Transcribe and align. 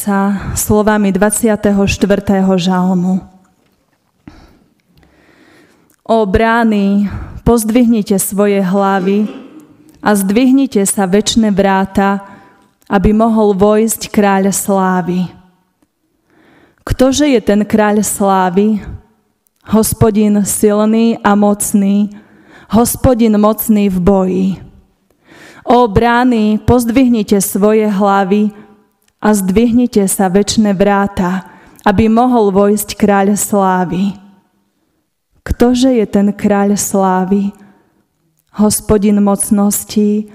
sa 0.00 0.48
slovami 0.56 1.12
24. 1.12 1.76
žalmu. 2.56 3.20
O 6.00 6.24
brány, 6.24 7.04
pozdvihnite 7.44 8.16
svoje 8.16 8.64
hlavy 8.64 9.28
a 10.00 10.16
zdvihnite 10.16 10.80
sa 10.88 11.04
väčšie 11.04 11.52
vráta, 11.52 12.24
aby 12.88 13.12
mohol 13.12 13.52
vojsť 13.52 14.08
kráľ 14.08 14.48
slávy. 14.56 15.28
Ktože 16.80 17.28
je 17.28 17.40
ten 17.44 17.60
kráľ 17.68 18.00
slávy? 18.00 18.80
Hospodin 19.68 20.40
silný 20.48 21.20
a 21.20 21.36
mocný, 21.36 22.08
hospodin 22.72 23.36
mocný 23.36 23.92
v 23.92 23.98
boji. 24.00 24.48
O 25.68 25.84
brány, 25.84 26.56
pozdvihnite 26.64 27.36
svoje 27.44 27.84
hlavy 27.84 28.69
a 29.20 29.28
zdvihnite 29.36 30.08
sa 30.08 30.32
väčšie 30.32 30.72
vráta, 30.72 31.44
aby 31.84 32.08
mohol 32.08 32.48
vojsť 32.52 32.96
kráľ 32.96 33.36
slávy. 33.36 34.16
Ktože 35.44 35.92
je 35.92 36.06
ten 36.08 36.32
kráľ 36.32 36.76
slávy? 36.76 37.52
Hospodin 38.56 39.20
mocností, 39.20 40.32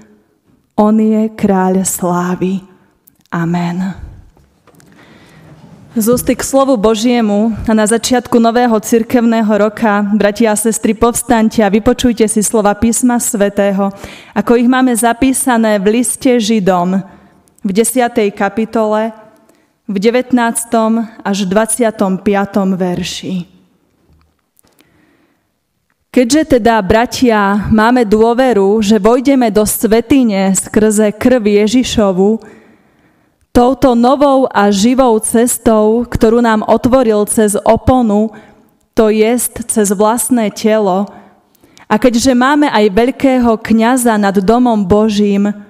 on 0.78 0.96
je 1.02 1.28
kráľ 1.34 1.82
slávy. 1.82 2.62
Amen. 3.30 3.94
Z 5.96 6.12
ústy 6.12 6.36
k 6.36 6.44
slovu 6.44 6.76
Božiemu 6.76 7.56
a 7.64 7.72
na 7.72 7.88
začiatku 7.88 8.36
nového 8.36 8.76
cirkevného 8.76 9.48
roka, 9.48 10.04
bratia 10.12 10.52
a 10.52 10.56
sestry, 10.56 10.92
povstaňte 10.92 11.64
a 11.64 11.72
vypočujte 11.72 12.28
si 12.28 12.44
slova 12.44 12.76
písma 12.76 13.16
svätého, 13.16 13.88
ako 14.36 14.60
ich 14.60 14.68
máme 14.68 14.92
zapísané 14.92 15.80
v 15.80 16.00
liste 16.00 16.36
Židom 16.36 17.15
v 17.66 17.70
10. 17.74 18.30
kapitole, 18.30 19.10
v 19.90 19.96
19. 19.98 20.30
až 21.26 21.38
25. 21.50 22.22
verši. 22.78 23.34
Keďže 26.14 26.42
teda, 26.56 26.78
bratia, 26.80 27.66
máme 27.68 28.06
dôveru, 28.06 28.78
že 28.80 29.02
vojdeme 29.02 29.50
do 29.50 29.66
svetine 29.66 30.54
skrze 30.54 31.10
krv 31.12 31.66
Ježišovu, 31.66 32.40
touto 33.50 33.98
novou 33.98 34.46
a 34.46 34.70
živou 34.70 35.18
cestou, 35.18 36.06
ktorú 36.06 36.38
nám 36.38 36.62
otvoril 36.64 37.26
cez 37.26 37.58
oponu, 37.66 38.30
to 38.94 39.10
jest 39.10 39.68
cez 39.68 39.90
vlastné 39.92 40.54
telo, 40.54 41.10
a 41.86 41.94
keďže 41.98 42.34
máme 42.34 42.70
aj 42.70 42.94
veľkého 42.94 43.52
kniaza 43.58 44.14
nad 44.18 44.34
domom 44.38 44.86
Božím, 44.86 45.65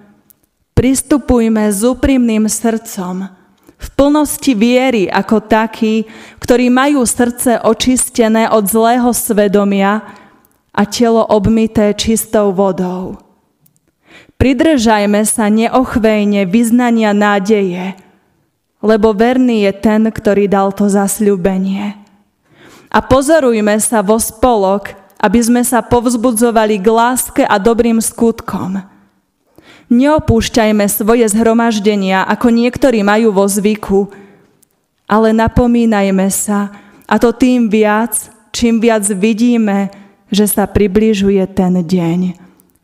pristupujme 0.77 1.73
s 1.73 1.81
úprimným 1.81 2.47
srdcom, 2.47 3.33
v 3.77 3.89
plnosti 3.97 4.53
viery 4.53 5.09
ako 5.09 5.43
takí, 5.49 6.05
ktorí 6.41 6.69
majú 6.69 7.05
srdce 7.05 7.61
očistené 7.65 8.49
od 8.53 8.65
zlého 8.69 9.11
svedomia, 9.13 10.05
a 10.77 10.83
telo 10.85 11.25
obmité 11.25 11.97
čistou 11.97 12.53
vodou. 12.53 13.17
Pridržajme 14.37 15.25
sa 15.25 15.49
neochvejne 15.49 16.45
vyznania 16.45 17.17
nádeje, 17.17 17.97
lebo 18.85 19.17
verný 19.17 19.65
je 19.65 19.73
ten, 19.73 20.05
ktorý 20.13 20.45
dal 20.45 20.77
to 20.77 20.93
zasľúbenie. 20.93 21.97
A 22.93 22.99
pozorujme 23.01 23.81
sa 23.81 24.05
vo 24.05 24.21
spolok, 24.21 24.93
aby 25.17 25.41
sme 25.41 25.65
sa 25.65 25.81
povzbudzovali 25.81 26.77
k 26.77 26.87
láske 26.93 27.43
a 27.49 27.57
dobrým 27.57 28.05
skutkom. 28.05 28.85
Neopúšťajme 29.87 30.83
svoje 30.91 31.31
zhromaždenia, 31.31 32.27
ako 32.27 32.51
niektorí 32.51 33.07
majú 33.07 33.31
vo 33.31 33.47
zvyku, 33.47 34.11
ale 35.07 35.31
napomínajme 35.31 36.27
sa, 36.27 36.75
a 37.07 37.15
to 37.23 37.31
tým 37.31 37.71
viac, 37.71 38.19
čím 38.51 38.83
viac 38.83 39.07
vidíme, 39.15 39.95
že 40.27 40.51
sa 40.51 40.67
približuje 40.67 41.39
ten 41.55 41.87
deň. 41.87 42.35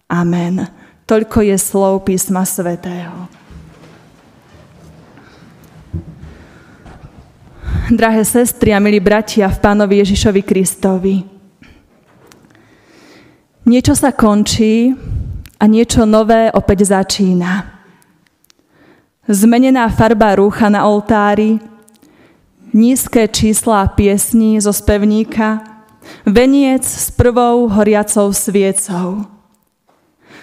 Amen. 0.07 0.71
Toľko 1.11 1.43
je 1.43 1.57
slov 1.59 2.07
písma 2.07 2.47
svätého. 2.47 3.27
Drahé 7.91 8.23
sestry 8.23 8.71
a 8.71 8.79
milí 8.79 9.03
bratia 9.03 9.51
v 9.51 9.59
Pánovi 9.59 10.01
Ježišovi 10.07 10.43
Kristovi, 10.47 11.27
niečo 13.67 13.93
sa 13.99 14.15
končí 14.15 14.95
a 15.63 15.65
niečo 15.71 16.03
nové 16.03 16.51
opäť 16.51 16.91
začína. 16.91 17.71
Zmenená 19.31 19.87
farba 19.87 20.35
rúcha 20.35 20.67
na 20.67 20.83
oltári, 20.91 21.63
nízke 22.75 23.31
čísla 23.31 23.87
piesní 23.95 24.59
zo 24.59 24.75
spevníka– 24.75 25.63
Veniec 26.27 26.85
s 26.87 27.11
prvou 27.11 27.69
horiacou 27.69 28.33
sviecou. 28.33 29.27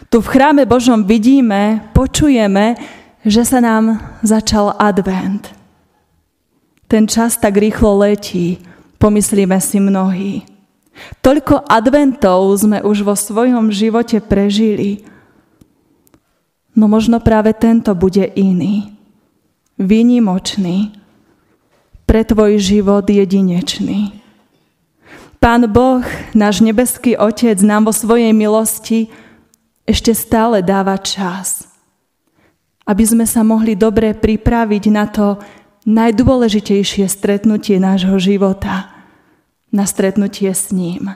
Tu 0.09 0.21
v 0.21 0.27
chráme 0.27 0.65
Božom 0.65 1.03
vidíme, 1.03 1.89
počujeme, 1.93 2.75
že 3.25 3.45
sa 3.45 3.61
nám 3.61 3.99
začal 4.23 4.73
advent. 4.79 5.53
Ten 6.89 7.05
čas 7.05 7.37
tak 7.37 7.57
rýchlo 7.57 8.01
letí, 8.01 8.57
pomyslíme 8.97 9.61
si 9.61 9.77
mnohí. 9.77 10.48
Toľko 11.19 11.67
adventov 11.67 12.55
sme 12.57 12.79
už 12.83 13.03
vo 13.03 13.15
svojom 13.15 13.69
živote 13.69 14.19
prežili. 14.23 15.03
No 16.73 16.87
možno 16.87 17.19
práve 17.19 17.51
tento 17.55 17.91
bude 17.93 18.23
iný, 18.23 18.95
výnimočný, 19.79 20.99
pre 22.09 22.25
tvoj 22.25 22.57
život 22.57 23.05
jedinečný. 23.05 24.17
Pán 25.37 25.69
Boh, 25.69 26.01
náš 26.33 26.65
nebeský 26.65 27.13
Otec, 27.13 27.61
nám 27.61 27.85
vo 27.85 27.93
svojej 27.93 28.33
milosti 28.33 29.13
ešte 29.85 30.17
stále 30.17 30.65
dáva 30.65 30.97
čas, 30.97 31.69
aby 32.89 33.05
sme 33.05 33.29
sa 33.29 33.45
mohli 33.45 33.77
dobre 33.77 34.17
pripraviť 34.17 34.83
na 34.89 35.05
to 35.05 35.37
najdôležitejšie 35.85 37.05
stretnutie 37.05 37.77
nášho 37.77 38.17
života, 38.17 38.88
na 39.69 39.85
stretnutie 39.85 40.49
s 40.53 40.73
ním. 40.73 41.13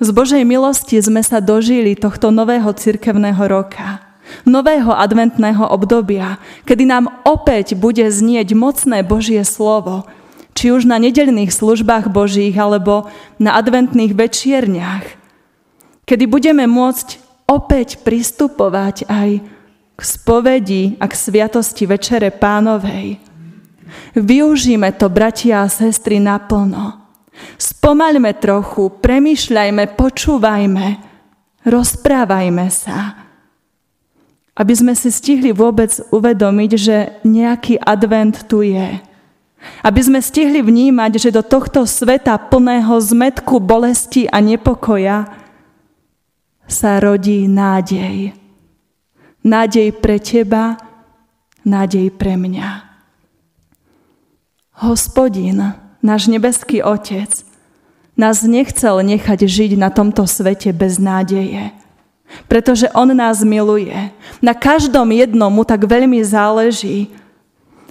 Z 0.00 0.08
Božej 0.12 0.44
milosti 0.44 1.00
sme 1.00 1.20
sa 1.20 1.40
dožili 1.40 1.96
tohto 1.96 2.32
nového 2.32 2.72
cirkevného 2.72 3.40
roka, 3.48 4.00
nového 4.44 4.92
adventného 4.92 5.64
obdobia, 5.68 6.40
kedy 6.64 6.84
nám 6.88 7.12
opäť 7.24 7.76
bude 7.76 8.04
znieť 8.08 8.56
mocné 8.56 9.00
Božie 9.04 9.40
slovo, 9.44 10.08
či 10.56 10.72
už 10.72 10.88
na 10.88 10.96
nedelných 10.96 11.52
službách 11.52 12.08
Božích 12.08 12.56
alebo 12.56 13.08
na 13.36 13.56
adventných 13.60 14.16
večierniach, 14.16 15.04
kedy 16.08 16.24
budeme 16.24 16.64
môcť 16.64 17.20
opäť 17.44 18.00
pristupovať 18.00 19.04
aj 19.06 19.44
k 19.96 20.00
spovedi 20.00 20.96
a 21.00 21.08
k 21.08 21.14
sviatosti 21.16 21.88
Večere 21.88 22.28
Pánovej. 22.32 23.20
Využíme 24.12 24.92
to, 24.96 25.08
bratia 25.08 25.64
a 25.64 25.72
sestry, 25.72 26.20
naplno. 26.20 27.05
Spomaľme 27.56 28.32
trochu, 28.36 28.92
premýšľajme, 29.00 29.96
počúvajme, 29.96 30.86
rozprávajme 31.64 32.66
sa. 32.72 33.28
Aby 34.56 34.72
sme 34.72 34.92
si 34.96 35.12
stihli 35.12 35.52
vôbec 35.52 35.92
uvedomiť, 36.08 36.70
že 36.80 36.96
nejaký 37.24 37.76
advent 37.76 38.48
tu 38.48 38.64
je 38.64 39.04
aby 39.82 40.00
sme 40.02 40.20
stihli 40.22 40.62
vnímať, 40.62 41.12
že 41.18 41.30
do 41.34 41.42
tohto 41.42 41.86
sveta 41.86 42.36
plného 42.38 42.94
zmetku, 42.98 43.58
bolesti 43.62 44.26
a 44.28 44.42
nepokoja 44.42 45.26
sa 46.66 46.98
rodí 46.98 47.46
nádej. 47.46 48.34
Nádej 49.46 49.94
pre 50.02 50.18
teba, 50.18 50.74
nádej 51.62 52.10
pre 52.10 52.34
mňa. 52.34 52.68
Hospodin, 54.82 55.85
náš 56.06 56.30
nebeský 56.30 56.86
Otec, 56.86 57.42
nás 58.14 58.46
nechcel 58.46 59.02
nechať 59.02 59.42
žiť 59.42 59.70
na 59.74 59.90
tomto 59.90 60.22
svete 60.24 60.70
bez 60.70 61.02
nádeje, 61.02 61.74
pretože 62.46 62.86
On 62.94 63.10
nás 63.10 63.42
miluje. 63.42 63.92
Na 64.38 64.54
každom 64.54 65.10
jednom 65.10 65.50
mu 65.50 65.66
tak 65.66 65.82
veľmi 65.84 66.22
záleží, 66.22 67.10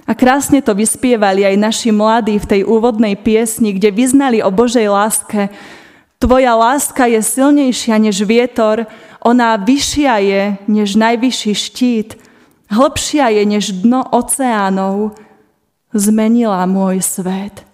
a 0.06 0.14
krásne 0.14 0.62
to 0.62 0.70
vyspievali 0.70 1.42
aj 1.42 1.58
naši 1.58 1.90
mladí 1.90 2.38
v 2.38 2.46
tej 2.46 2.60
úvodnej 2.62 3.18
piesni, 3.18 3.74
kde 3.74 3.90
vyznali 3.90 4.38
o 4.38 4.54
Božej 4.54 4.86
láske. 4.86 5.50
Tvoja 6.22 6.54
láska 6.54 7.10
je 7.10 7.18
silnejšia 7.18 7.98
než 7.98 8.22
vietor, 8.22 8.86
ona 9.18 9.58
vyššia 9.58 10.14
je 10.22 10.42
než 10.70 10.94
najvyšší 10.94 11.52
štít, 11.58 12.08
hlbšia 12.70 13.34
je 13.34 13.42
než 13.50 13.64
dno 13.82 14.06
oceánov. 14.14 15.18
Zmenila 15.90 16.62
môj 16.70 17.02
svet. 17.02 17.66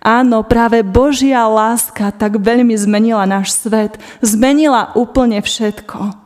Áno, 0.00 0.40
práve 0.44 0.80
Božia 0.80 1.44
láska 1.44 2.08
tak 2.12 2.40
veľmi 2.40 2.72
zmenila 2.72 3.28
náš 3.28 3.52
svet. 3.52 4.00
Zmenila 4.24 4.96
úplne 4.96 5.44
všetko. 5.44 6.16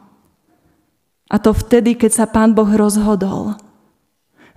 A 1.26 1.36
to 1.42 1.50
vtedy, 1.50 1.98
keď 1.98 2.22
sa 2.22 2.24
Pán 2.30 2.54
Boh 2.54 2.70
rozhodol– 2.70 3.54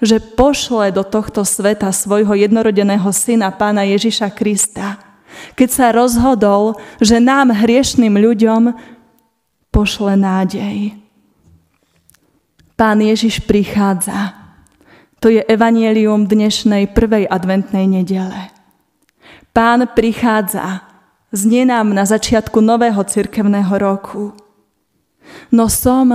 že 0.02 0.22
pošle 0.22 0.94
do 0.94 1.02
tohto 1.02 1.42
sveta 1.42 1.90
svojho 1.90 2.38
jednorodeného 2.38 3.10
syna, 3.10 3.50
pána 3.50 3.81
Ježiša 3.81 4.30
Krista, 4.30 5.02
keď 5.58 5.69
sa 5.69 5.88
rozhodol, 5.90 6.78
že 7.02 7.18
nám, 7.18 7.54
hriešným 7.54 8.14
ľuďom, 8.14 8.74
pošle 9.74 10.14
nádej. 10.18 10.94
Pán 12.78 13.02
Ježiš 13.02 13.42
prichádza. 13.50 14.38
To 15.18 15.34
je 15.34 15.42
evanielium 15.50 16.30
dnešnej 16.30 16.94
prvej 16.94 17.25
adventnej 17.25 17.90
nedele. 17.90 18.54
Pán 19.57 19.89
prichádza. 19.89 20.86
Znie 21.33 21.65
nám 21.65 21.89
na 21.89 22.06
začiatku 22.06 22.62
nového 22.62 23.01
cirkevného 23.01 23.74
roku. 23.81 24.38
No 25.50 25.65
som 25.65 26.13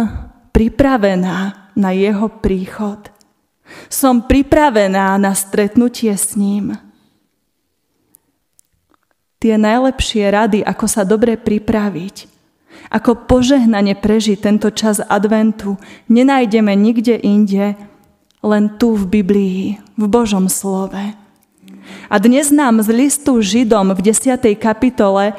pripravená 0.54 1.74
na 1.74 1.90
jeho 1.90 2.30
príchod. 2.38 3.10
Som 3.90 4.30
pripravená 4.30 5.18
na 5.18 5.34
stretnutie 5.34 6.14
s 6.14 6.38
ním. 6.38 6.78
Tie 9.42 9.58
najlepšie 9.58 10.22
rady, 10.30 10.58
ako 10.62 10.86
sa 10.86 11.02
dobre 11.02 11.34
pripraviť, 11.34 12.30
ako 12.94 13.26
požehnane 13.26 13.98
prežiť 13.98 14.38
tento 14.38 14.70
čas 14.70 15.02
adventu, 15.02 15.82
nenájdeme 16.06 16.78
nikde 16.78 17.18
inde, 17.18 17.74
len 18.38 18.78
tu 18.78 18.94
v 18.94 19.18
Biblii, 19.18 19.82
v 19.98 20.04
Božom 20.06 20.46
slove. 20.46 21.21
A 22.06 22.16
dnes 22.20 22.48
nám 22.54 22.80
z 22.84 22.88
listu 22.92 23.40
Židom 23.40 23.96
v 23.96 24.00
10. 24.00 24.38
kapitole 24.60 25.34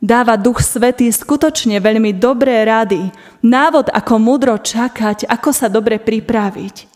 dáva 0.00 0.40
Duch 0.40 0.64
Svetý 0.64 1.12
skutočne 1.12 1.76
veľmi 1.78 2.16
dobré 2.16 2.64
rady, 2.64 3.12
návod, 3.44 3.92
ako 3.92 4.14
múdro 4.16 4.56
čakať, 4.56 5.28
ako 5.28 5.50
sa 5.52 5.68
dobre 5.68 6.00
pripraviť. 6.00 6.88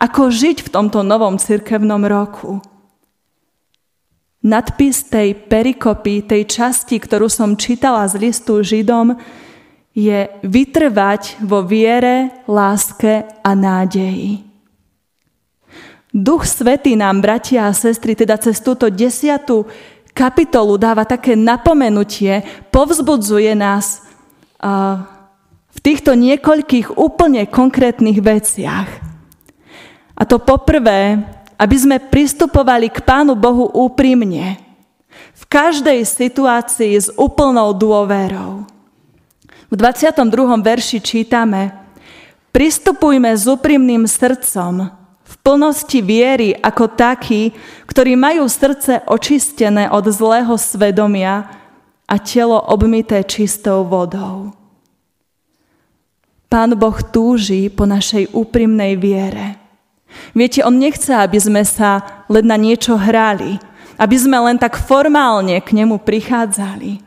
Ako 0.00 0.32
žiť 0.32 0.64
v 0.64 0.72
tomto 0.72 1.04
novom 1.04 1.36
cirkevnom 1.36 2.04
roku? 2.04 2.60
Nadpis 4.46 5.10
tej 5.10 5.34
perikopy, 5.34 6.22
tej 6.22 6.46
časti, 6.46 7.02
ktorú 7.02 7.26
som 7.26 7.58
čítala 7.58 8.06
z 8.06 8.14
listu 8.20 8.62
Židom, 8.62 9.18
je 9.96 10.28
vytrvať 10.44 11.40
vo 11.42 11.64
viere, 11.64 12.44
láske 12.46 13.24
a 13.42 13.50
nádeji. 13.56 14.45
Duch 16.16 16.48
Svetý 16.48 16.96
nám, 16.96 17.20
bratia 17.20 17.68
a 17.68 17.76
sestry, 17.76 18.16
teda 18.16 18.40
cez 18.40 18.56
túto 18.64 18.88
desiatú 18.88 19.68
kapitolu 20.16 20.80
dáva 20.80 21.04
také 21.04 21.36
napomenutie, 21.36 22.40
povzbudzuje 22.72 23.52
nás 23.52 24.00
v 25.68 25.78
týchto 25.84 26.16
niekoľkých 26.16 26.96
úplne 26.96 27.44
konkrétnych 27.44 28.24
veciach. 28.24 28.88
A 30.16 30.22
to 30.24 30.40
poprvé, 30.40 31.20
aby 31.60 31.76
sme 31.76 32.00
pristupovali 32.00 32.88
k 32.88 33.04
Pánu 33.04 33.36
Bohu 33.36 33.68
úprimne. 33.76 34.56
V 35.36 35.44
každej 35.44 36.00
situácii 36.00 36.96
s 36.96 37.12
úplnou 37.12 37.76
dôverou. 37.76 38.64
V 39.68 39.74
22. 39.76 40.32
verši 40.64 40.98
čítame 41.04 41.76
Pristupujme 42.56 43.36
s 43.36 43.44
úprimným 43.44 44.08
srdcom, 44.08 44.95
plnosti 45.46 46.02
viery 46.02 46.58
ako 46.58 46.98
takí, 46.98 47.54
ktorí 47.86 48.18
majú 48.18 48.50
srdce 48.50 49.06
očistené 49.06 49.86
od 49.86 50.10
zlého 50.10 50.58
svedomia 50.58 51.46
a 52.10 52.18
telo 52.18 52.58
obmité 52.58 53.22
čistou 53.22 53.86
vodou. 53.86 54.50
Pán 56.50 56.74
Boh 56.74 56.98
túži 56.98 57.70
po 57.70 57.86
našej 57.86 58.34
úprimnej 58.34 58.98
viere. 58.98 59.62
Viete, 60.34 60.66
on 60.66 60.82
nechce, 60.82 61.14
aby 61.14 61.38
sme 61.38 61.62
sa 61.62 62.02
len 62.26 62.50
na 62.50 62.58
niečo 62.58 62.98
hrali, 62.98 63.62
aby 64.02 64.16
sme 64.18 64.42
len 64.50 64.58
tak 64.58 64.74
formálne 64.74 65.62
k 65.62 65.78
nemu 65.78 66.02
prichádzali. 66.02 67.06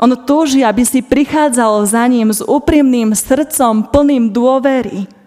On 0.00 0.12
túži, 0.16 0.64
aby 0.64 0.84
si 0.84 1.04
prichádzal 1.04 1.84
za 1.88 2.04
ním 2.08 2.32
s 2.32 2.40
úprimným 2.44 3.12
srdcom 3.12 3.88
plným 3.92 4.32
dôvery. 4.32 5.19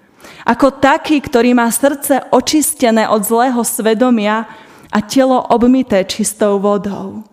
Ako 0.44 0.76
taký, 0.76 1.24
ktorý 1.24 1.56
má 1.56 1.72
srdce 1.72 2.20
očistené 2.32 3.08
od 3.08 3.24
zlého 3.24 3.64
svedomia 3.64 4.46
a 4.92 5.00
telo 5.00 5.40
obmité 5.40 6.04
čistou 6.04 6.60
vodou. 6.60 7.24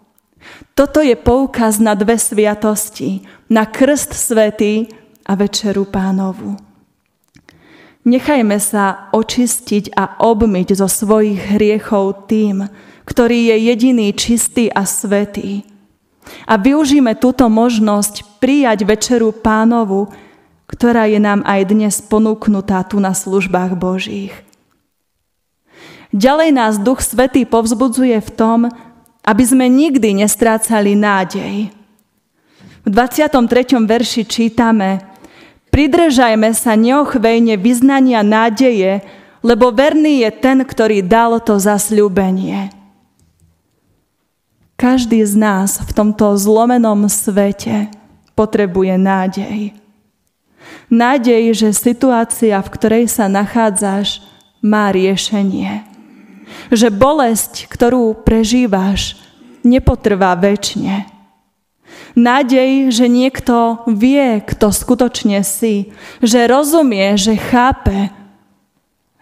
Toto 0.73 1.05
je 1.05 1.13
poukaz 1.19 1.77
na 1.83 1.93
dve 1.99 2.17
sviatosti, 2.17 3.27
na 3.51 3.67
krst 3.69 4.17
svetý 4.17 4.89
a 5.27 5.37
večeru 5.37 5.85
pánovu. 5.85 6.57
Nechajme 8.01 8.57
sa 8.57 9.13
očistiť 9.13 9.93
a 9.93 10.25
obmyť 10.25 10.73
zo 10.73 10.89
svojich 10.89 11.53
hriechov 11.53 12.25
tým, 12.33 12.65
ktorý 13.05 13.53
je 13.53 13.57
jediný 13.69 14.09
čistý 14.17 14.73
a 14.73 14.89
svetý. 14.89 15.69
A 16.49 16.57
využíme 16.57 17.13
túto 17.21 17.51
možnosť 17.53 18.41
prijať 18.41 18.89
večeru 18.89 19.37
pánovu, 19.37 20.09
ktorá 20.71 21.11
je 21.11 21.19
nám 21.19 21.43
aj 21.43 21.75
dnes 21.75 21.99
ponúknutá 21.99 22.87
tu 22.87 23.03
na 23.03 23.11
službách 23.11 23.75
Božích. 23.75 24.31
Ďalej 26.15 26.51
nás 26.55 26.75
Duch 26.79 27.03
Svetý 27.03 27.43
povzbudzuje 27.43 28.23
v 28.23 28.31
tom, 28.31 28.59
aby 29.27 29.43
sme 29.43 29.67
nikdy 29.67 30.23
nestrácali 30.23 30.95
nádej. 30.95 31.75
V 32.83 32.89
23. 32.89 33.35
verši 33.83 34.23
čítame– 34.23 35.03
Pridržajme 35.71 36.51
sa 36.51 36.75
neochvejne 36.75 37.55
vyznania 37.55 38.27
nádeje, 38.27 39.07
lebo 39.41 39.71
verný 39.71 40.27
je 40.27 40.31
ten, 40.35 40.59
ktorý 40.67 41.01
dal 41.01 41.39
to 41.39 41.57
zasľúbenie. 41.63 42.75
Každý 44.75 45.23
z 45.23 45.35
nás 45.39 45.79
v 45.79 45.91
tomto 45.95 46.35
zlomenom 46.35 47.07
svete 47.07 47.87
potrebuje 48.35 48.95
nádej. 48.99 49.80
Nádej, 50.91 51.55
že 51.55 51.71
situácia, 51.71 52.59
v 52.59 52.73
ktorej 52.75 53.05
sa 53.07 53.31
nachádzaš, 53.31 54.27
má 54.59 54.91
riešenie. 54.91 55.87
Že 56.75 56.91
bolesť, 56.91 57.71
ktorú 57.71 58.27
prežívaš, 58.27 59.17
nepotrvá 59.63 60.35
väčšine 60.35 61.21
Nádej, 62.19 62.91
že 62.91 63.07
niekto 63.07 63.87
vie, 63.87 64.43
kto 64.43 64.75
skutočne 64.75 65.47
si, 65.47 65.95
že 66.19 66.51
rozumie, 66.51 67.15
že 67.15 67.39
chápe, 67.39 68.11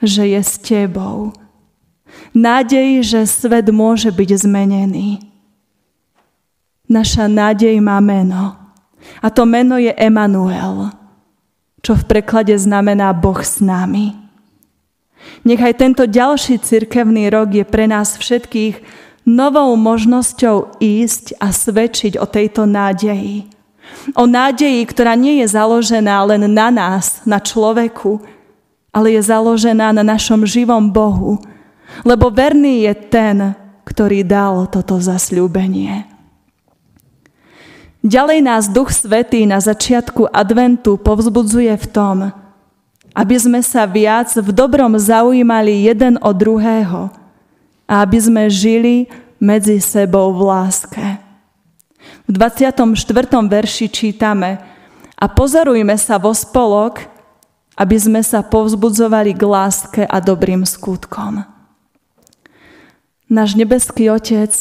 že 0.00 0.24
je 0.24 0.40
s 0.40 0.56
tebou. 0.56 1.36
Nádej, 2.32 3.04
že 3.04 3.28
svet 3.28 3.68
môže 3.68 4.08
byť 4.08 4.30
zmenený. 4.40 5.20
Naša 6.88 7.28
nádej 7.28 7.76
má 7.84 8.00
meno. 8.00 8.56
A 9.20 9.28
to 9.28 9.44
meno 9.44 9.76
je 9.76 9.92
Emanuel, 9.92 10.88
čo 11.82 11.94
v 11.94 12.06
preklade 12.06 12.54
znamená 12.58 13.14
Boh 13.14 13.38
s 13.38 13.62
nami. 13.62 14.14
Nechaj 15.44 15.78
tento 15.78 16.04
ďalší 16.06 16.58
cirkevný 16.62 17.30
rok 17.30 17.54
je 17.54 17.64
pre 17.66 17.87
nás 17.87 18.18
všetkých 18.18 18.80
novou 19.28 19.76
možnosťou 19.76 20.80
ísť 20.80 21.37
a 21.38 21.52
svedčiť 21.52 22.16
o 22.16 22.26
tejto 22.26 22.64
nádeji. 22.64 23.47
O 24.16 24.25
nádeji, 24.25 24.85
ktorá 24.88 25.16
nie 25.16 25.44
je 25.44 25.47
založená 25.52 26.25
len 26.25 26.49
na 26.49 26.68
nás, 26.73 27.20
na 27.28 27.40
človeku, 27.40 28.20
ale 28.92 29.16
je 29.16 29.23
založená 29.25 29.92
na 29.92 30.04
našom 30.04 30.49
živom 30.49 30.88
Bohu, 30.88 31.40
lebo 32.04 32.32
verný 32.32 32.88
je 32.88 32.94
ten, 33.08 33.37
ktorý 33.85 34.25
dal 34.25 34.68
toto 34.68 35.00
zasľúbenie. 35.00 36.17
Ďalej 38.08 38.40
nás 38.40 38.72
Duch 38.72 38.88
Svetý 38.88 39.44
na 39.44 39.60
začiatku 39.60 40.32
adventu 40.32 40.96
povzbudzuje 40.96 41.76
v 41.76 41.86
tom, 41.92 42.32
aby 43.12 43.36
sme 43.36 43.60
sa 43.60 43.84
viac 43.84 44.32
v 44.32 44.48
dobrom 44.48 44.96
zaujímali 44.96 45.84
jeden 45.84 46.16
od 46.24 46.32
druhého, 46.32 47.12
a 47.84 47.94
aby 48.00 48.16
sme 48.16 48.48
žili 48.48 49.12
medzi 49.36 49.76
sebou 49.76 50.32
v 50.32 50.40
láske. 50.40 51.04
V 52.24 52.32
24. 52.32 52.88
verši 53.44 53.92
čítame 53.92 54.56
a 55.12 55.24
pozorujme 55.28 55.92
sa 56.00 56.16
vo 56.16 56.32
spolok, 56.32 57.04
aby 57.76 57.96
sme 58.00 58.20
sa 58.24 58.40
povzbudzovali 58.40 59.36
k 59.36 59.42
láske 59.44 60.02
a 60.08 60.16
dobrým 60.16 60.64
skutkom. 60.64 61.44
Náš 63.28 63.52
nebeský 63.52 64.08
Otec 64.08 64.52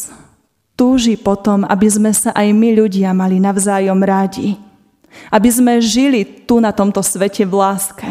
túži 0.77 1.17
potom, 1.17 1.65
aby 1.65 1.87
sme 1.89 2.13
sa 2.13 2.29
aj 2.37 2.53
my 2.53 2.77
ľudia 2.77 3.11
mali 3.11 3.41
navzájom 3.41 3.97
rádi. 4.05 4.55
Aby 5.33 5.49
sme 5.49 5.73
žili 5.81 6.21
tu 6.45 6.61
na 6.61 6.69
tomto 6.69 7.01
svete 7.01 7.41
v 7.41 7.57
láske. 7.57 8.05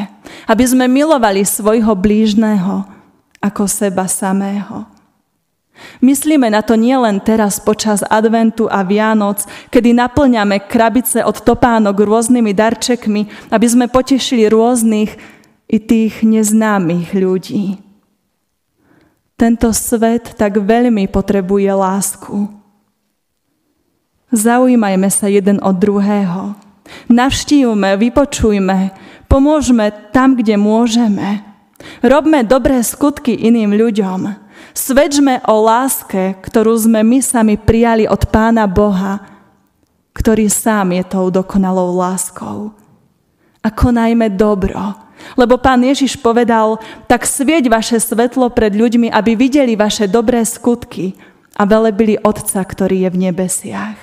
Aby 0.51 0.67
sme 0.67 0.91
milovali 0.91 1.47
svojho 1.47 1.95
blížneho 1.95 2.83
ako 3.39 3.71
seba 3.71 4.11
samého. 4.11 4.91
Myslíme 6.01 6.49
na 6.49 6.65
to 6.65 6.75
nielen 6.75 7.21
teraz 7.21 7.61
počas 7.61 8.01
adventu 8.09 8.65
a 8.67 8.81
Vianoc, 8.83 9.45
kedy 9.69 9.93
naplňame 9.93 10.67
krabice 10.67 11.21
od 11.21 11.37
topánok 11.45 12.01
rôznymi 12.01 12.53
darčekmi, 12.57 13.53
aby 13.53 13.67
sme 13.69 13.87
potešili 13.87 14.49
rôznych 14.49 15.15
i 15.69 15.79
tých 15.79 16.25
neznámych 16.25 17.13
ľudí. 17.13 17.86
Tento 19.37 19.69
svet 19.77 20.33
tak 20.41 20.57
veľmi 20.57 21.13
potrebuje 21.13 21.69
lásku. 21.69 22.49
Zaujímajme 24.33 25.09
sa 25.13 25.29
jeden 25.29 25.61
od 25.61 25.77
druhého. 25.77 26.57
Navštívme, 27.13 28.01
vypočujme, 28.01 28.97
pomôžme 29.29 29.93
tam, 30.17 30.41
kde 30.41 30.57
môžeme. 30.57 31.45
Robme 32.01 32.49
dobré 32.49 32.81
skutky 32.81 33.37
iným 33.37 33.77
ľuďom. 33.77 34.41
Svedčme 34.73 35.45
o 35.45 35.61
láske, 35.61 36.41
ktorú 36.41 36.73
sme 36.73 37.05
my 37.05 37.21
sami 37.21 37.61
prijali 37.61 38.09
od 38.09 38.29
Pána 38.33 38.65
Boha, 38.65 39.21
ktorý 40.17 40.49
sám 40.49 40.97
je 40.97 41.05
tou 41.05 41.29
dokonalou 41.29 41.93
láskou. 41.93 42.73
A 43.61 43.69
konajme 43.69 44.33
dobro, 44.33 44.97
lebo 45.35 45.59
pán 45.59 45.83
Ježiš 45.83 46.15
povedal, 46.23 46.79
tak 47.11 47.27
svieť 47.27 47.67
vaše 47.67 47.99
svetlo 47.99 48.55
pred 48.55 48.71
ľuďmi, 48.71 49.11
aby 49.11 49.35
videli 49.35 49.75
vaše 49.75 50.07
dobré 50.07 50.47
skutky 50.47 51.19
a 51.59 51.67
velebili 51.67 52.21
Otca, 52.23 52.63
ktorý 52.63 53.09
je 53.09 53.11
v 53.11 53.21
nebesiach. 53.31 53.99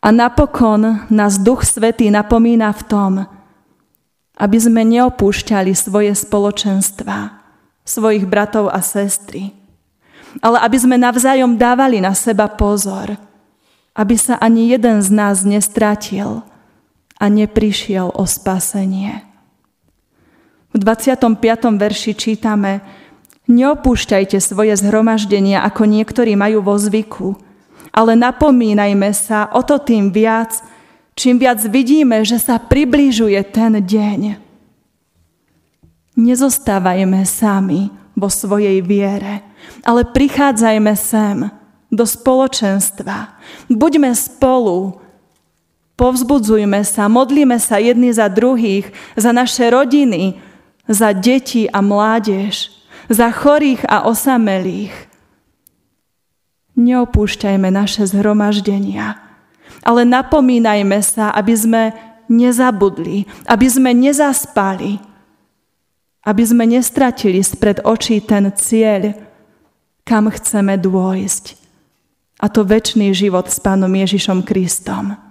A 0.00 0.08
napokon 0.08 1.06
nás 1.12 1.36
Duch 1.36 1.62
Svetý 1.62 2.08
napomína 2.08 2.72
v 2.72 2.82
tom, 2.88 3.12
aby 4.40 4.56
sme 4.56 4.80
neopúšťali 4.88 5.76
svoje 5.76 6.16
spoločenstva, 6.16 7.44
svojich 7.84 8.24
bratov 8.24 8.72
a 8.72 8.80
sestry, 8.80 9.52
ale 10.40 10.56
aby 10.64 10.76
sme 10.80 10.96
navzájom 10.96 11.60
dávali 11.60 12.00
na 12.00 12.16
seba 12.16 12.48
pozor, 12.48 13.20
aby 13.92 14.16
sa 14.16 14.40
ani 14.40 14.72
jeden 14.72 15.04
z 15.04 15.08
nás 15.12 15.44
nestratil 15.44 16.40
a 17.20 17.28
neprišiel 17.28 18.08
o 18.16 18.24
spasenie. 18.24 19.22
V 20.72 20.76
25. 20.80 21.36
verši 21.76 22.12
čítame 22.16 22.80
Neopúšťajte 23.50 24.38
svoje 24.38 24.78
zhromaždenia, 24.78 25.66
ako 25.66 25.82
niektorí 25.82 26.38
majú 26.38 26.62
vo 26.62 26.78
zvyku, 26.78 27.34
ale 27.90 28.14
napomínajme 28.14 29.10
sa 29.10 29.50
o 29.50 29.66
to 29.66 29.82
tým 29.82 30.14
viac, 30.14 30.54
čím 31.18 31.42
viac 31.42 31.58
vidíme, 31.66 32.22
že 32.22 32.38
sa 32.38 32.62
približuje 32.62 33.42
ten 33.50 33.82
deň. 33.82 34.38
Nezostávajme 36.14 37.26
sami 37.26 37.90
vo 38.14 38.30
svojej 38.30 38.78
viere, 38.86 39.42
ale 39.82 40.06
prichádzajme 40.06 40.94
sem 40.94 41.50
do 41.90 42.06
spoločenstva. 42.06 43.34
Buďme 43.66 44.14
spolu, 44.14 45.02
Povzbudzujme 46.00 46.80
sa, 46.80 47.12
modlíme 47.12 47.60
sa 47.60 47.76
jedni 47.76 48.08
za 48.08 48.32
druhých, 48.32 48.88
za 49.20 49.36
naše 49.36 49.68
rodiny, 49.68 50.40
za 50.88 51.12
deti 51.12 51.68
a 51.68 51.84
mládež, 51.84 52.72
za 53.12 53.28
chorých 53.28 53.84
a 53.84 54.08
osamelých. 54.08 54.96
Neopúšťajme 56.80 57.68
naše 57.68 58.08
zhromaždenia, 58.08 59.20
ale 59.84 60.08
napomínajme 60.08 61.04
sa, 61.04 61.36
aby 61.36 61.52
sme 61.52 61.82
nezabudli, 62.32 63.28
aby 63.44 63.66
sme 63.68 63.92
nezaspali, 63.92 64.96
aby 66.24 66.42
sme 66.48 66.64
nestratili 66.64 67.44
spred 67.44 67.84
očí 67.84 68.24
ten 68.24 68.48
cieľ, 68.56 69.12
kam 70.08 70.32
chceme 70.32 70.80
dôjsť. 70.80 71.60
A 72.40 72.48
to 72.48 72.64
väčší 72.64 73.12
život 73.12 73.52
s 73.52 73.60
Pánom 73.60 73.92
Ježišom 73.92 74.48
Kristom. 74.48 75.29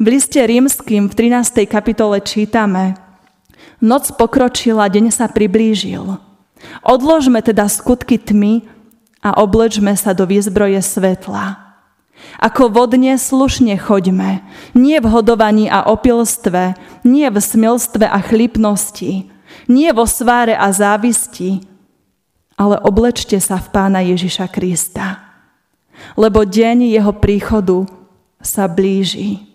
V 0.00 0.08
liste 0.08 0.40
rímským 0.40 1.12
v 1.12 1.14
13. 1.28 1.68
kapitole 1.68 2.24
čítame 2.24 2.96
Noc 3.84 4.08
pokročila, 4.16 4.88
deň 4.88 5.12
sa 5.12 5.28
priblížil. 5.28 6.16
Odložme 6.80 7.44
teda 7.44 7.68
skutky 7.68 8.16
tmy 8.16 8.64
a 9.20 9.36
oblečme 9.44 9.92
sa 10.00 10.16
do 10.16 10.24
výzbroje 10.24 10.80
svetla. 10.80 11.76
Ako 12.40 12.72
vodne 12.72 13.20
slušne 13.20 13.76
choďme, 13.76 14.40
nie 14.72 14.96
v 14.96 15.06
hodovaní 15.12 15.68
a 15.68 15.84
opilstve, 15.84 16.80
nie 17.04 17.28
v 17.28 17.36
smilstve 17.36 18.08
a 18.08 18.24
chlipnosti, 18.24 19.28
nie 19.68 19.90
vo 19.92 20.08
sváre 20.08 20.56
a 20.56 20.72
závisti, 20.72 21.60
ale 22.56 22.80
oblečte 22.80 23.36
sa 23.36 23.60
v 23.60 23.68
Pána 23.68 24.00
Ježiša 24.00 24.48
Krista. 24.48 25.20
Lebo 26.16 26.48
deň 26.48 26.88
jeho 26.88 27.12
príchodu 27.12 27.84
sa 28.40 28.64
blíži. 28.64 29.49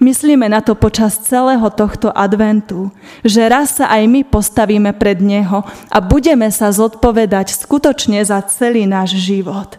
Myslíme 0.00 0.48
na 0.48 0.64
to 0.64 0.72
počas 0.72 1.20
celého 1.20 1.68
tohto 1.74 2.08
adventu, 2.14 2.88
že 3.26 3.44
raz 3.44 3.80
sa 3.80 3.92
aj 3.92 4.02
my 4.08 4.20
postavíme 4.24 4.92
pred 4.96 5.20
Neho 5.20 5.66
a 5.92 5.98
budeme 6.00 6.48
sa 6.48 6.72
zodpovedať 6.72 7.52
skutočne 7.52 8.24
za 8.24 8.40
celý 8.48 8.88
náš 8.88 9.18
život. 9.18 9.76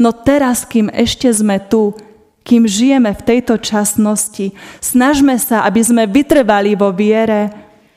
No 0.00 0.10
teraz, 0.10 0.66
kým 0.66 0.90
ešte 0.90 1.30
sme 1.30 1.62
tu, 1.62 1.94
kým 2.42 2.66
žijeme 2.66 3.14
v 3.14 3.22
tejto 3.22 3.60
časnosti, 3.60 4.50
snažme 4.82 5.38
sa, 5.38 5.62
aby 5.68 5.80
sme 5.84 6.02
vytrvali 6.08 6.74
vo 6.74 6.90
viere, 6.90 7.52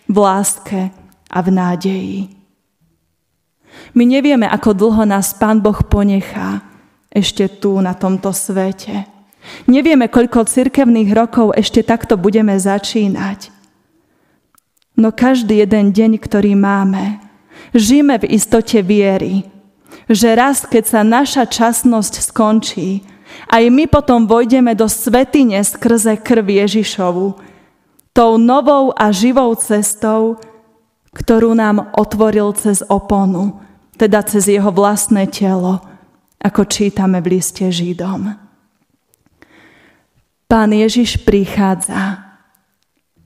v 0.05 0.17
láske 0.19 0.91
a 1.31 1.37
v 1.41 1.49
nádeji. 1.49 2.21
My 3.97 4.05
nevieme, 4.05 4.45
ako 4.45 4.77
dlho 4.77 5.03
nás 5.09 5.33
Pán 5.33 5.61
Boh 5.63 5.81
ponechá 5.81 6.61
ešte 7.13 7.45
tu 7.45 7.77
na 7.77 7.93
tomto 7.93 8.33
svete. 8.33 9.12
Nevieme, 9.67 10.07
koľko 10.07 10.47
cirkevných 10.47 11.11
rokov 11.11 11.55
ešte 11.55 11.83
takto 11.83 12.15
budeme 12.15 12.55
začínať. 12.55 13.51
No 14.93 15.09
každý 15.09 15.65
jeden 15.65 15.89
deň, 15.91 16.21
ktorý 16.21 16.53
máme, 16.53 17.17
žijeme 17.73 18.21
v 18.21 18.29
istote 18.37 18.79
viery, 18.85 19.49
že 20.05 20.37
raz, 20.37 20.67
keď 20.67 20.83
sa 20.85 21.01
naša 21.01 21.49
časnosť 21.49 22.13
skončí, 22.21 23.01
aj 23.49 23.63
my 23.73 23.89
potom 23.89 24.29
vojdeme 24.29 24.77
do 24.77 24.85
svetine 24.85 25.57
skrze 25.65 26.21
krv 26.21 26.45
Ježišovu, 26.45 27.25
tou 28.13 28.37
novou 28.37 28.93
a 28.93 29.09
živou 29.09 29.49
cestou, 29.57 30.37
ktorú 31.17 31.57
nám 31.57 31.89
otvoril 31.97 32.53
cez 32.53 32.85
oponu, 32.85 33.57
teda 33.97 34.21
cez 34.21 34.45
jeho 34.45 34.69
vlastné 34.69 35.25
telo, 35.29 35.81
ako 36.37 36.61
čítame 36.69 37.17
v 37.21 37.41
liste 37.41 37.65
Židom. 37.65 38.42
Pán 40.47 40.69
Ježiš 40.69 41.23
prichádza 41.23 42.33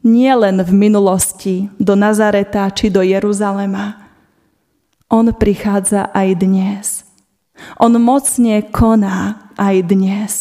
nie 0.08 0.32
len 0.32 0.64
v 0.64 0.72
minulosti 0.72 1.68
do 1.76 2.00
Nazareta 2.00 2.72
či 2.72 2.88
do 2.88 3.04
Jeruzalema. 3.04 4.00
On 5.12 5.28
prichádza 5.36 6.08
aj 6.16 6.30
dnes. 6.40 6.86
On 7.82 7.92
mocne 8.00 8.64
koná 8.72 9.52
aj 9.60 9.76
dnes. 9.84 10.32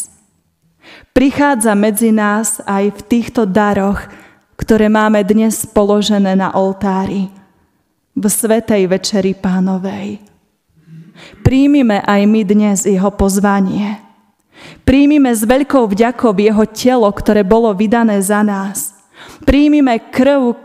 Prichádza 1.11 1.75
medzi 1.75 2.15
nás 2.15 2.63
aj 2.63 2.93
v 2.95 2.99
týchto 3.03 3.43
daroch, 3.43 4.07
ktoré 4.55 4.87
máme 4.87 5.25
dnes 5.27 5.67
položené 5.67 6.37
na 6.37 6.55
oltári, 6.55 7.27
v 8.17 8.25
Svetej 8.25 8.87
Večeri 8.89 9.33
Pánovej. 9.35 10.23
Príjmime 11.41 12.01
aj 12.05 12.21
my 12.29 12.41
dnes 12.47 12.85
jeho 12.87 13.11
pozvanie– 13.11 13.99
Príjmime 14.87 15.35
s 15.35 15.43
veľkou 15.43 15.87
vďakou 15.91 16.31
jeho 16.35 16.65
telo, 16.69 17.09
ktoré 17.11 17.43
bolo 17.43 17.71
vydané 17.75 18.23
za 18.23 18.41
nás. 18.41 18.95
Príjmime 19.43 19.99
krv, 20.11 20.55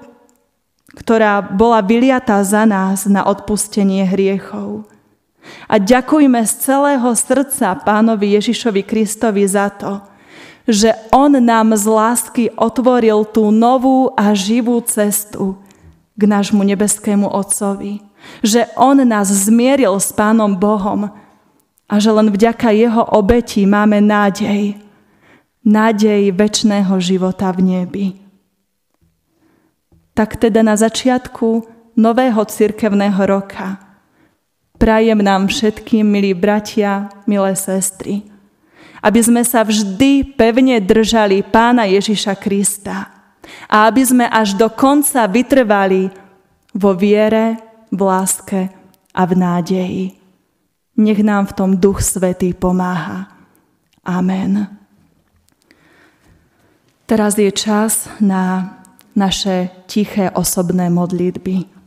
ktorá 0.93 1.41
bola 1.41 1.81
vyliatá 1.81 2.39
za 2.45 2.69
nás 2.69 3.09
na 3.09 3.25
odpustenie 3.25 4.05
hriechov. 4.07 4.85
A 5.67 5.83
ďakujme 5.83 6.39
z 6.47 6.53
celého 6.71 7.11
srdca 7.19 7.75
pánovi 7.83 8.39
Ježišovi 8.39 8.83
Kristovi 8.87 9.43
za 9.49 9.75
to, 9.75 10.05
že 10.69 10.95
on 11.11 11.35
nám 11.43 11.75
z 11.75 11.85
lásky 11.91 12.45
otvoril 12.55 13.27
tú 13.27 13.51
novú 13.51 14.15
a 14.15 14.31
živú 14.31 14.79
cestu 14.87 15.59
k 16.15 16.23
nášmu 16.23 16.63
nebeskému 16.63 17.27
Otcovi. 17.27 17.99
Že 18.47 18.71
on 18.79 19.03
nás 19.03 19.27
zmieril 19.27 19.99
s 19.99 20.15
Pánom 20.15 20.55
Bohom, 20.55 21.11
a 21.93 22.01
že 22.01 22.09
len 22.09 22.33
vďaka 22.33 22.73
jeho 22.73 23.05
obeti 23.13 23.69
máme 23.69 24.01
nádej. 24.01 24.81
Nádej 25.61 26.33
väčšného 26.33 26.97
života 27.05 27.53
v 27.53 27.61
nebi. 27.61 28.07
Tak 30.17 30.41
teda 30.41 30.65
na 30.65 30.73
začiatku 30.73 31.69
nového 32.01 32.41
cirkevného 32.49 33.21
roka 33.29 33.77
prajem 34.81 35.21
nám 35.21 35.53
všetkým, 35.53 36.03
milí 36.09 36.33
bratia, 36.33 37.13
milé 37.29 37.53
sestry, 37.55 38.25
aby 39.05 39.21
sme 39.21 39.45
sa 39.45 39.63
vždy 39.63 40.35
pevne 40.35 40.81
držali 40.81 41.45
Pána 41.45 41.87
Ježiša 41.87 42.35
Krista 42.41 43.07
a 43.69 43.87
aby 43.87 44.03
sme 44.03 44.27
až 44.27 44.57
do 44.59 44.67
konca 44.73 45.29
vytrvali 45.29 46.11
vo 46.73 46.97
viere, 46.97 47.61
v 47.93 48.01
láske 48.01 48.73
a 49.13 49.23
v 49.29 49.33
nádeji. 49.37 50.22
Nech 51.03 51.19
nám 51.19 51.51
v 51.51 51.57
tom 51.59 51.71
Duch 51.83 51.99
Svetý 51.99 52.55
pomáha. 52.55 53.27
Amen. 54.07 54.71
Teraz 57.11 57.35
je 57.35 57.51
čas 57.51 58.07
na 58.23 58.79
naše 59.19 59.75
tiché 59.91 60.31
osobné 60.31 60.87
modlitby. 60.95 61.82